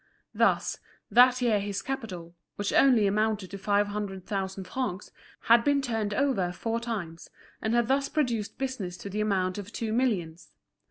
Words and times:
Thus, 0.33 0.79
that 1.11 1.43
year 1.43 1.59
his 1.59 1.83
capital, 1.83 2.33
which 2.55 2.73
only 2.73 3.05
amounted 3.05 3.51
to 3.51 3.59
five 3.59 3.89
hundred 3.89 4.25
thousand 4.25 4.63
francs, 4.67 5.11
had 5.41 5.63
been 5.63 5.79
turned 5.79 6.15
over 6.15 6.51
four 6.51 6.79
times, 6.79 7.29
and 7.61 7.75
had 7.75 7.87
thus 7.87 8.09
produced 8.09 8.57
business 8.57 8.97
to 8.97 9.11
the 9.11 9.21
amount 9.21 9.59
of 9.59 9.71
two 9.71 9.93
millions. 9.93 10.49